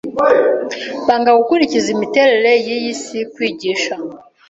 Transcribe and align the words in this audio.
Banga 1.07 1.31
gukurikiza 1.39 1.87
imiterere 1.95 2.51
yiyi 2.65 2.93
si 3.03 3.17
Kwigisha 3.33 3.93